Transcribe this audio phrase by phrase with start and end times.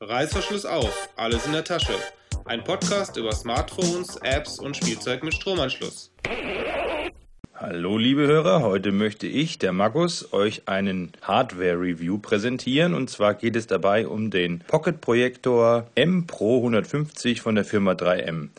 [0.00, 1.92] Reißverschluss auf, alles in der Tasche.
[2.44, 6.12] Ein Podcast über Smartphones, Apps und Spielzeug mit Stromanschluss.
[7.52, 12.94] Hallo liebe Hörer, heute möchte ich, der Markus, euch einen Hardware-Review präsentieren.
[12.94, 17.92] Und zwar geht es dabei um den Pocket Projektor M Pro 150 von der Firma
[17.92, 18.50] 3M.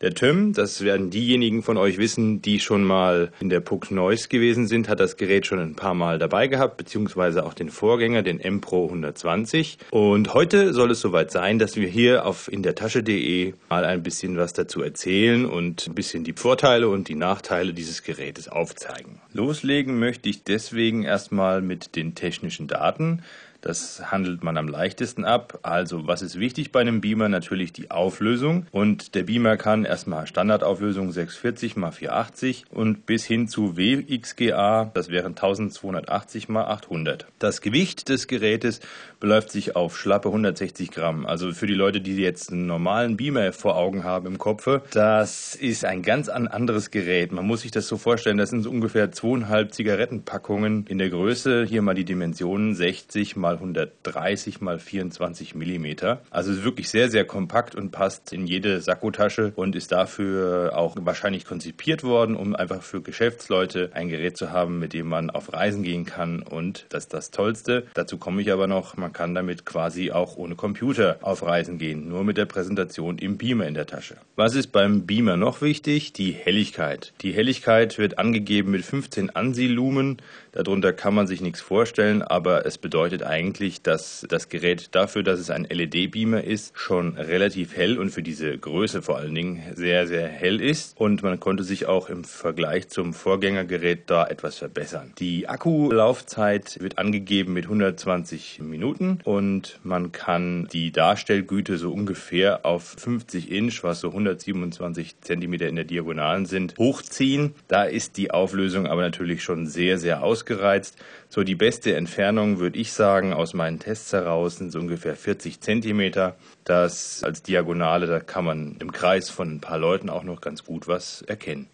[0.00, 4.28] Der Tim, das werden diejenigen von euch wissen, die schon mal in der Puck Noise
[4.28, 8.22] gewesen sind, hat das Gerät schon ein paar Mal dabei gehabt, beziehungsweise auch den Vorgänger,
[8.22, 9.78] den M Pro 120.
[9.90, 14.52] Und heute soll es soweit sein, dass wir hier auf indertasche.de mal ein bisschen was
[14.52, 19.20] dazu erzählen und ein bisschen die Vorteile und die Nachteile dieses Gerätes aufzeigen.
[19.32, 23.24] Loslegen möchte ich deswegen erstmal mit den technischen Daten.
[23.68, 25.58] Das handelt man am leichtesten ab.
[25.60, 27.28] Also, was ist wichtig bei einem Beamer?
[27.28, 28.66] Natürlich die Auflösung.
[28.70, 35.10] Und der Beamer kann erstmal Standardauflösung 640 x 480 und bis hin zu WXGA, das
[35.10, 37.26] wären 1280 x 800.
[37.38, 38.80] Das Gewicht des Gerätes
[39.20, 41.26] beläuft sich auf schlappe 160 Gramm.
[41.26, 45.54] Also für die Leute, die jetzt einen normalen Beamer vor Augen haben im Kopf, das
[45.54, 47.32] ist ein ganz anderes Gerät.
[47.32, 51.64] Man muss sich das so vorstellen, das sind so ungefähr zweieinhalb Zigarettenpackungen in der Größe.
[51.64, 56.22] Hier mal die Dimensionen 60 x mal 130 mal 24 Millimeter.
[56.30, 61.44] Also wirklich sehr, sehr kompakt und passt in jede Sakkotasche und ist dafür auch wahrscheinlich
[61.44, 65.82] konzipiert worden, um einfach für Geschäftsleute ein Gerät zu haben, mit dem man auf Reisen
[65.82, 66.42] gehen kann.
[66.42, 67.86] Und das ist das Tollste.
[67.94, 72.08] Dazu komme ich aber noch, man kann damit quasi auch ohne Computer auf Reisen gehen,
[72.08, 74.16] nur mit der Präsentation im Beamer in der Tasche.
[74.36, 76.12] Was ist beim Beamer noch wichtig?
[76.12, 77.12] Die Helligkeit.
[77.22, 80.18] Die Helligkeit wird angegeben mit 15 ANSI-Lumen.
[80.52, 83.37] Darunter kann man sich nichts vorstellen, aber es bedeutet eigentlich,
[83.82, 88.56] dass das Gerät dafür, dass es ein LED-Beamer ist, schon relativ hell und für diese
[88.56, 90.98] Größe vor allen Dingen sehr, sehr hell ist.
[90.98, 95.12] Und man konnte sich auch im Vergleich zum Vorgängergerät da etwas verbessern.
[95.18, 102.96] Die Akkulaufzeit wird angegeben mit 120 Minuten und man kann die Darstellgüte so ungefähr auf
[102.98, 107.54] 50 Inch, was so 127 Zentimeter in der Diagonalen sind, hochziehen.
[107.68, 110.96] Da ist die Auflösung aber natürlich schon sehr, sehr aus ausgereizt.
[111.30, 115.60] So die beste Entfernung, würde ich sagen, aus meinen Tests heraus sind so ungefähr 40
[115.60, 116.36] Zentimeter.
[116.64, 120.64] Das als Diagonale, da kann man im Kreis von ein paar Leuten auch noch ganz
[120.64, 121.68] gut was erkennen.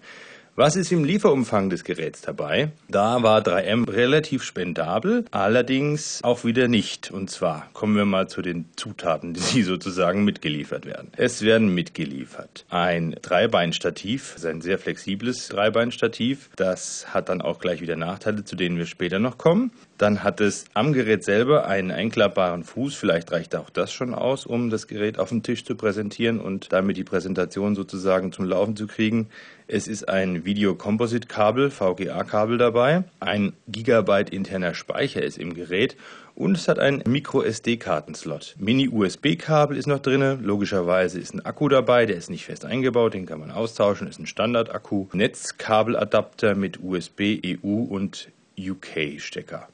[0.56, 2.70] Was ist im Lieferumfang des Geräts dabei?
[2.88, 7.10] Da war 3M relativ spendabel, allerdings auch wieder nicht.
[7.10, 11.10] Und zwar kommen wir mal zu den Zutaten, die sozusagen mitgeliefert werden.
[11.16, 16.50] Es werden mitgeliefert ein Dreibeinstativ, ein sehr flexibles Dreibeinstativ.
[16.54, 19.72] Das hat dann auch gleich wieder Nachteile, zu denen wir später noch kommen.
[19.97, 22.97] Dann hat es am Gerät selber einen einklappbaren Fuß.
[22.97, 26.72] Vielleicht reicht auch das schon aus, um das Gerät auf dem Tisch zu präsentieren und
[26.72, 29.28] damit die Präsentation sozusagen zum Laufen zu kriegen.
[29.69, 33.05] Es ist ein Video-Composite-Kabel, VGA-Kabel dabei.
[33.21, 35.97] Ein Gigabyte interner Speicher ist im Gerät
[36.34, 38.56] und es hat einen Micro-SD-Kartenslot.
[38.59, 40.41] Mini-USB-Kabel ist noch drin.
[40.43, 44.19] Logischerweise ist ein Akku dabei, der ist nicht fest eingebaut, den kann man austauschen, ist
[44.19, 45.06] ein Standard-Akku.
[45.12, 48.28] Netzkabeladapter mit USB, EU und
[48.59, 49.69] UK-Stecker.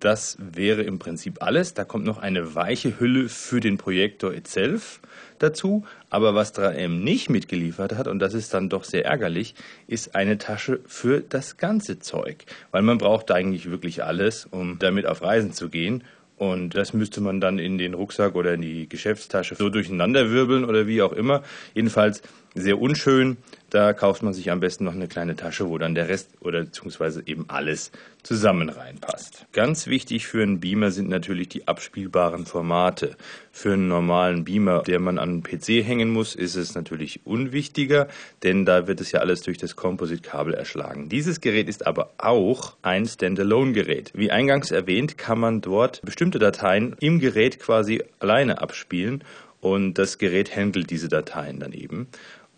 [0.00, 1.74] Das wäre im Prinzip alles.
[1.74, 5.00] Da kommt noch eine weiche Hülle für den Projektor itself
[5.38, 5.84] dazu.
[6.08, 9.54] Aber was 3M nicht mitgeliefert hat, und das ist dann doch sehr ärgerlich,
[9.86, 12.46] ist eine Tasche für das ganze Zeug.
[12.70, 16.02] Weil man braucht eigentlich wirklich alles, um damit auf Reisen zu gehen.
[16.38, 20.64] Und das müsste man dann in den Rucksack oder in die Geschäftstasche so durcheinander wirbeln
[20.64, 21.42] oder wie auch immer.
[21.74, 22.22] Jedenfalls
[22.54, 23.36] sehr unschön.
[23.70, 26.64] Da kauft man sich am besten noch eine kleine Tasche, wo dann der Rest oder
[26.64, 27.92] beziehungsweise eben alles
[28.24, 29.46] zusammen reinpasst.
[29.52, 33.16] Ganz wichtig für einen Beamer sind natürlich die abspielbaren Formate.
[33.52, 38.08] Für einen normalen Beamer, der man an den PC hängen muss, ist es natürlich unwichtiger,
[38.42, 41.08] denn da wird es ja alles durch das Composite-Kabel erschlagen.
[41.08, 44.10] Dieses Gerät ist aber auch ein Standalone-Gerät.
[44.14, 49.22] Wie eingangs erwähnt, kann man dort bestimmte Dateien im Gerät quasi alleine abspielen
[49.60, 52.08] und das Gerät handelt diese Dateien dann eben.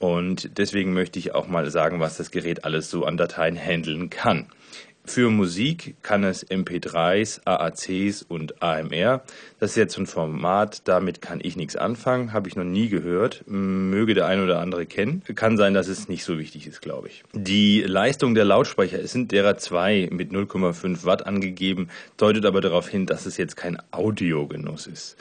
[0.02, 4.10] Und deswegen möchte ich auch mal sagen, was das Gerät alles so an Dateien handeln
[4.10, 4.46] kann.
[5.04, 9.22] Für Musik kann es MP3s, AACs und AMR.
[9.60, 13.44] Das ist jetzt ein Format, damit kann ich nichts anfangen, habe ich noch nie gehört.
[13.46, 15.22] Möge der ein oder andere kennen.
[15.36, 17.22] Kann sein, dass es nicht so wichtig ist, glaube ich.
[17.32, 22.88] Die Leistung der Lautsprecher, es sind derer zwei mit 0,5 Watt angegeben, deutet aber darauf
[22.88, 25.16] hin, dass es jetzt kein Audiogenuss ist.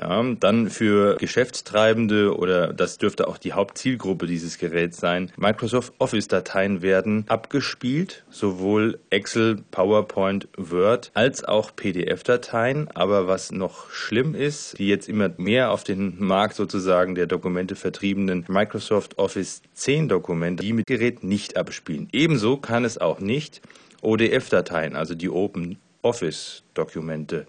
[0.00, 5.32] Ja, dann für Geschäftstreibende oder das dürfte auch die Hauptzielgruppe dieses Geräts sein.
[5.36, 12.88] Microsoft Office-Dateien werden abgespielt, sowohl Excel, PowerPoint, Word als auch PDF-Dateien.
[12.94, 17.74] Aber was noch schlimm ist, die jetzt immer mehr auf den Markt sozusagen der Dokumente
[17.74, 22.08] vertriebenen Microsoft Office 10 Dokumente, die mit Gerät nicht abspielen.
[22.12, 23.62] Ebenso kann es auch nicht
[24.02, 27.46] ODF-Dateien, also die Open Office Word-Dokumente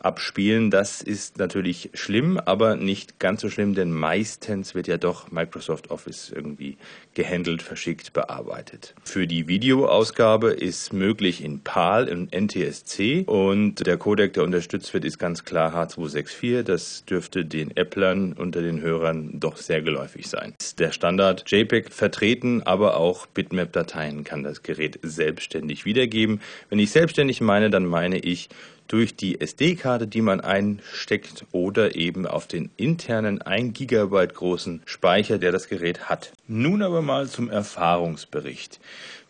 [0.00, 0.70] abspielen.
[0.70, 5.90] Das ist natürlich schlimm, aber nicht ganz so schlimm, denn meistens wird ja doch Microsoft
[5.90, 6.76] Office irgendwie
[7.14, 8.94] gehandelt, verschickt, bearbeitet.
[9.04, 15.04] Für die Videoausgabe ist möglich in PAL und NTSC und der Codec, der unterstützt wird,
[15.04, 16.62] ist ganz klar H264.
[16.62, 20.54] Das dürfte den Applern unter den Hörern doch sehr geläufig sein.
[20.78, 26.40] Der Standard JPEG vertreten, aber auch Bitmap-Dateien kann das Gerät selbstständig wiedergeben.
[26.68, 28.48] Wenn ich selbstständig meine, dann meine ich
[28.88, 35.38] durch die SD-Karte, die man einsteckt oder eben auf den internen 1 GB großen Speicher,
[35.38, 36.32] der das Gerät hat.
[36.46, 38.80] Nun aber mal zum Erfahrungsbericht.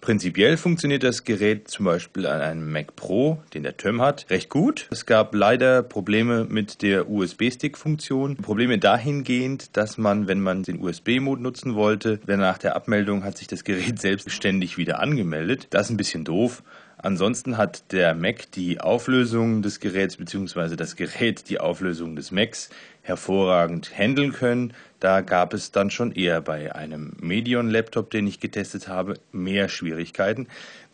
[0.01, 4.51] Prinzipiell funktioniert das Gerät zum Beispiel an einem Mac Pro, den der TÖM hat, recht
[4.51, 4.87] gut.
[4.91, 8.37] Es gab leider Probleme mit der USB-Stick-Funktion.
[8.37, 13.47] Probleme dahingehend, dass man, wenn man den USB-Mode nutzen wollte, nach der Abmeldung hat sich
[13.47, 15.69] das Gerät selbstständig wieder angemeldet.
[15.71, 16.63] Das ist ein bisschen doof.
[17.05, 20.75] Ansonsten hat der Mac die Auflösung des Geräts bzw.
[20.75, 22.71] das Gerät die Auflösung des Macs
[23.03, 24.73] hervorragend handeln können.
[25.01, 30.49] Da gab es dann schon eher bei einem Medion-Laptop, den ich getestet habe, mehr Schwierigkeiten.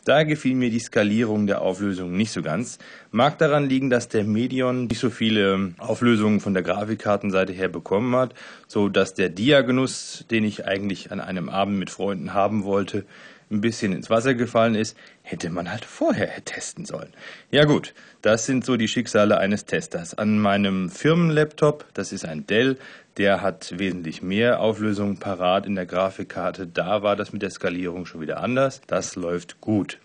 [0.04, 2.80] Da gefiel mir die Skalierung der Auflösung nicht so ganz.
[3.12, 8.16] Mag daran liegen, dass der Medion nicht so viele Auflösungen von der Grafikkartenseite her bekommen
[8.16, 8.34] hat,
[8.66, 13.04] so dass der Diagnus, den ich eigentlich an einem Abend mit Freunden haben wollte,
[13.50, 17.12] ein bisschen ins Wasser gefallen ist, hätte man halt vorher testen sollen.
[17.50, 20.14] Ja gut, das sind so die Schicksale eines Testers.
[20.14, 22.78] An meinem Firmenlaptop, das ist ein Dell,
[23.16, 26.66] der hat wesentlich mehr Auflösung parat in der Grafikkarte.
[26.66, 28.80] Da war das mit der Skalierung schon wieder anders.
[28.86, 29.98] Das läuft gut.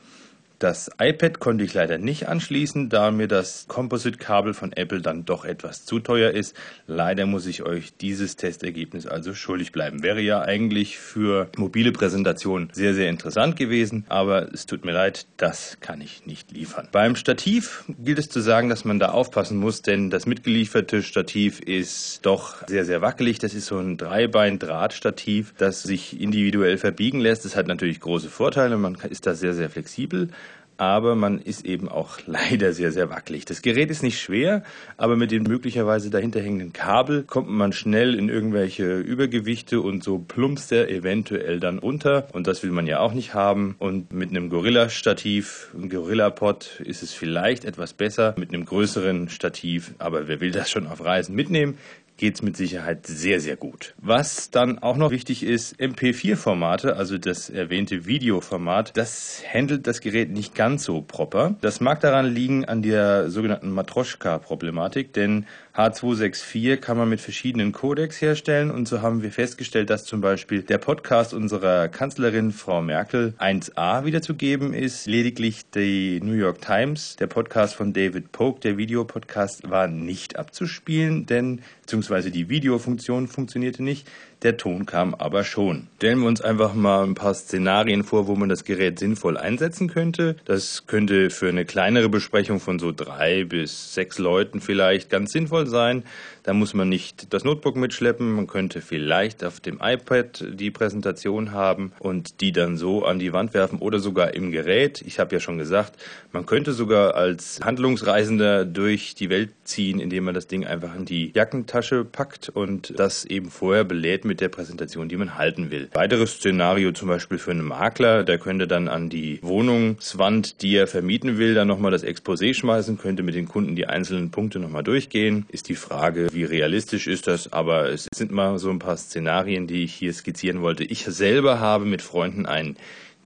[0.60, 5.44] Das iPad konnte ich leider nicht anschließen, da mir das Composite-Kabel von Apple dann doch
[5.44, 6.56] etwas zu teuer ist.
[6.88, 10.02] Leider muss ich euch dieses Testergebnis also schuldig bleiben.
[10.02, 15.28] Wäre ja eigentlich für mobile Präsentationen sehr, sehr interessant gewesen, aber es tut mir leid,
[15.36, 16.88] das kann ich nicht liefern.
[16.92, 21.60] Beim Stativ gilt es zu sagen, dass man da aufpassen muss, denn das mitgelieferte Stativ
[21.60, 23.40] ist doch sehr, sehr wackelig.
[23.40, 27.44] Das ist so ein Dreibein-Drahtstativ, das sich individuell verbiegen lässt.
[27.44, 28.78] Das hat natürlich große Vorteile.
[28.78, 30.30] Man ist da sehr, sehr flexibel
[30.78, 33.46] aber man ist eben auch leider sehr, sehr wackelig.
[33.46, 34.64] Das Gerät ist nicht schwer,
[34.98, 40.20] aber mit den möglicherweise dahinter hängenden Kabel kommt man schnell in irgendwelche Übergewichte und so
[40.20, 43.76] plumpst er eventuell dann unter und das will man ja auch nicht haben.
[43.80, 49.94] Und mit einem Gorilla-Stativ, einem Gorilla-Pod ist es vielleicht etwas besser, mit einem größeren Stativ,
[50.00, 51.78] aber wer will das schon auf Reisen mitnehmen?
[52.18, 53.94] Geht es mit Sicherheit sehr, sehr gut.
[53.98, 60.32] Was dann auch noch wichtig ist, MP4-Formate, also das erwähnte Videoformat, das handelt das Gerät
[60.32, 61.56] nicht ganz so proper.
[61.62, 65.46] Das mag daran liegen an der sogenannten Matroschka-Problematik, denn
[65.76, 70.64] H264 kann man mit verschiedenen Codecs herstellen und so haben wir festgestellt, dass zum Beispiel
[70.64, 75.06] der Podcast unserer Kanzlerin Frau Merkel 1a wiederzugeben ist.
[75.06, 81.26] Lediglich die New York Times, der Podcast von David Polk, der Videopodcast, war nicht abzuspielen,
[81.26, 84.08] denn beziehungsweise die Videofunktion funktionierte nicht.
[84.42, 85.88] Der Ton kam aber schon.
[85.98, 89.88] Stellen wir uns einfach mal ein paar Szenarien vor, wo man das Gerät sinnvoll einsetzen
[89.88, 90.36] könnte.
[90.46, 95.65] Das könnte für eine kleinere Besprechung von so drei bis sechs Leuten vielleicht ganz sinnvoll
[95.68, 96.04] sein.
[96.44, 98.34] Da muss man nicht das Notebook mitschleppen.
[98.34, 103.34] Man könnte vielleicht auf dem iPad die Präsentation haben und die dann so an die
[103.34, 105.02] Wand werfen oder sogar im Gerät.
[105.06, 106.00] Ich habe ja schon gesagt,
[106.32, 111.06] man könnte sogar als Handlungsreisender durch die Welt ziehen, indem man das Ding einfach in
[111.06, 115.90] die Jackentasche packt und das eben vorher belädt mit der Präsentation, die man halten will.
[115.94, 120.88] Weiteres Szenario zum Beispiel für einen Makler, der könnte dann an die Wohnungswand, die er
[120.88, 124.84] vermieten will, dann nochmal das Exposé schmeißen, könnte mit den Kunden die einzelnen Punkte nochmal
[124.84, 125.46] durchgehen.
[125.56, 129.68] Ist die Frage, wie realistisch ist das, aber es sind mal so ein paar Szenarien,
[129.68, 130.84] die ich hier skizzieren wollte.
[130.84, 132.76] Ich selber habe mit Freunden einen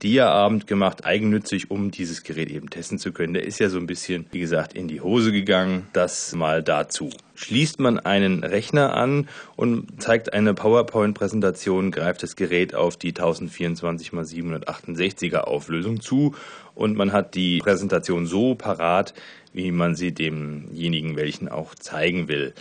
[0.00, 3.34] Dia-Abend gemacht, eigennützig, um dieses Gerät eben testen zu können.
[3.34, 5.88] Der ist ja so ein bisschen, wie gesagt, in die Hose gegangen.
[5.92, 7.10] Das mal dazu.
[7.34, 14.12] Schließt man einen Rechner an und zeigt eine PowerPoint-Präsentation, greift das Gerät auf die 1024
[14.12, 16.36] x 768er Auflösung zu
[16.74, 19.14] und man hat die Präsentation so parat,
[19.52, 22.54] wie man sie demjenigen welchen auch zeigen will.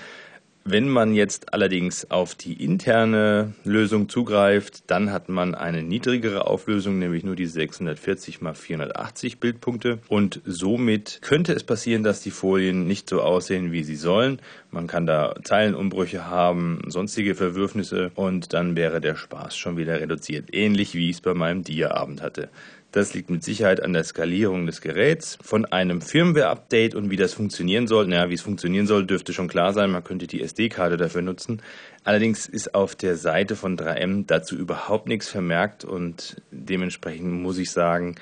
[0.71, 6.99] Wenn man jetzt allerdings auf die interne Lösung zugreift, dann hat man eine niedrigere Auflösung,
[6.99, 9.97] nämlich nur die 640 x 480 Bildpunkte.
[10.09, 14.41] Und somit könnte es passieren, dass die Folien nicht so aussehen, wie sie sollen.
[14.69, 20.53] Man kann da Zeilenumbrüche haben, sonstige Verwürfnisse und dann wäre der Spaß schon wieder reduziert.
[20.53, 22.49] Ähnlich wie ich es bei meinem Dia-Abend hatte.
[22.91, 25.37] Das liegt mit Sicherheit an der Skalierung des Geräts.
[25.43, 29.47] Von einem Firmware-Update und wie das funktionieren soll, naja, wie es funktionieren soll, dürfte schon
[29.47, 29.91] klar sein.
[29.91, 31.61] Man könnte die SD-Karte dafür nutzen.
[32.03, 37.69] Allerdings ist auf der Seite von 3M dazu überhaupt nichts vermerkt und dementsprechend muss ich
[37.69, 38.15] sagen,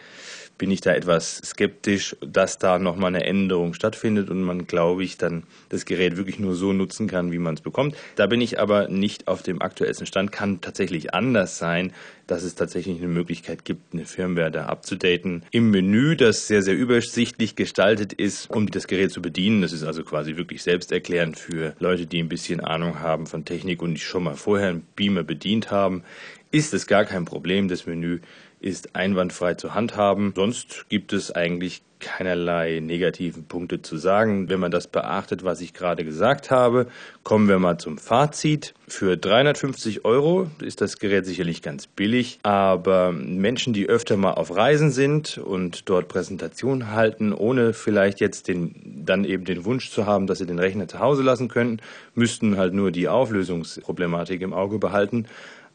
[0.58, 5.18] bin ich da etwas skeptisch, dass da nochmal eine Änderung stattfindet und man, glaube ich,
[5.18, 7.96] dann das Gerät wirklich nur so nutzen kann, wie man es bekommt.
[8.16, 11.94] Da bin ich aber nicht auf dem aktuellsten Stand, kann tatsächlich anders sein,
[12.28, 15.44] dass es tatsächlich eine Möglichkeit gibt, eine Firmware da abzudaten.
[15.52, 19.62] Im Menü, das sehr, sehr übersichtlich gestaltet ist, um das Gerät zu bedienen.
[19.62, 23.82] Das ist also quasi wirklich selbsterklärend für Leute, die ein bisschen Ahnung haben von Technik
[23.82, 26.04] und die schon mal vorher einen Beamer bedient haben,
[26.52, 27.68] ist es gar kein Problem.
[27.68, 28.20] Das Menü
[28.68, 30.34] ist einwandfrei zu handhaben.
[30.36, 34.50] Sonst gibt es eigentlich keinerlei negativen Punkte zu sagen.
[34.50, 36.88] Wenn man das beachtet, was ich gerade gesagt habe,
[37.24, 38.74] kommen wir mal zum Fazit.
[38.88, 44.56] Für 350 Euro ist das Gerät sicherlich ganz billig, aber Menschen, die öfter mal auf
[44.56, 50.06] Reisen sind und dort Präsentationen halten, ohne vielleicht jetzt den, dann eben den Wunsch zu
[50.06, 51.82] haben, dass sie den Rechner zu Hause lassen können,
[52.16, 55.26] müssten halt nur die Auflösungsproblematik im Auge behalten.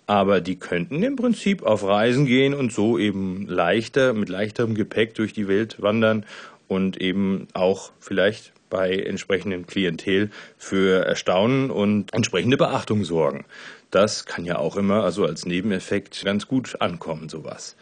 [0.07, 5.15] Aber die könnten im Prinzip auf Reisen gehen und so eben leichter, mit leichterem Gepäck
[5.15, 6.27] durch die Welt wandern
[6.69, 13.45] und eben auch vielleicht bei entsprechendem Klientel für Erstaunen und entsprechende Beachtung sorgen.
[13.91, 17.77] Das kann ja auch immer also als Nebeneffekt ganz gut ankommen, sowas.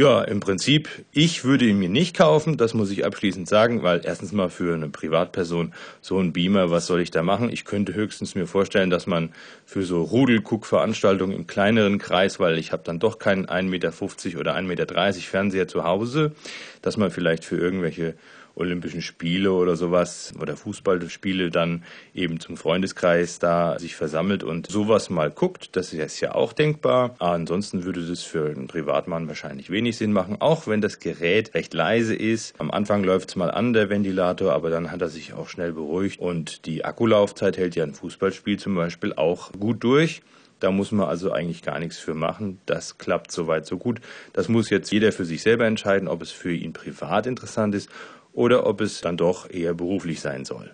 [0.00, 4.00] Ja, im Prinzip, ich würde ihn mir nicht kaufen, das muss ich abschließend sagen, weil
[4.02, 7.50] erstens mal für eine Privatperson so ein Beamer, was soll ich da machen?
[7.52, 9.34] Ich könnte höchstens mir vorstellen, dass man
[9.66, 14.56] für so Rudelguck-Veranstaltungen im kleineren Kreis, weil ich habe dann doch keinen 1,50 Meter oder
[14.56, 16.32] 1,30 Meter Fernseher zu Hause,
[16.80, 18.14] dass man vielleicht für irgendwelche
[18.60, 21.82] Olympischen Spiele oder sowas oder Fußballspiele dann
[22.14, 25.74] eben zum Freundeskreis da sich versammelt und sowas mal guckt.
[25.76, 27.16] Das ist ja auch denkbar.
[27.18, 31.72] Ansonsten würde das für einen Privatmann wahrscheinlich wenig Sinn machen, auch wenn das Gerät recht
[31.74, 32.54] leise ist.
[32.58, 35.72] Am Anfang läuft es mal an, der Ventilator, aber dann hat er sich auch schnell
[35.72, 40.22] beruhigt und die Akkulaufzeit hält ja ein Fußballspiel zum Beispiel auch gut durch.
[40.60, 42.60] Da muss man also eigentlich gar nichts für machen.
[42.66, 44.00] Das klappt soweit so gut.
[44.34, 47.88] Das muss jetzt jeder für sich selber entscheiden, ob es für ihn privat interessant ist
[48.32, 50.72] oder ob es dann doch eher beruflich sein soll.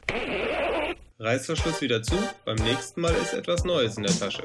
[1.19, 4.45] Reißverschluss wieder zu, beim nächsten Mal ist etwas Neues in der Tasche.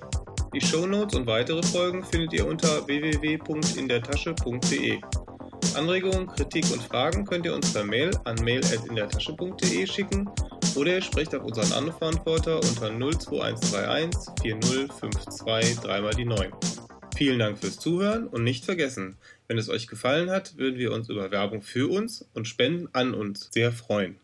[0.53, 5.01] Die Shownotes und weitere Folgen findet ihr unter www.indertasche.de.
[5.75, 10.29] Anregungen, Kritik und Fragen könnt ihr uns per Mail an mail.indertasche.de schicken
[10.75, 16.51] oder ihr sprecht auf unseren Anrufverantworter unter 02131 4052 3 mal die 9.
[17.21, 19.15] Vielen Dank fürs Zuhören und nicht vergessen,
[19.47, 23.13] wenn es euch gefallen hat, würden wir uns über Werbung für uns und Spenden an
[23.13, 24.15] uns sehr freuen.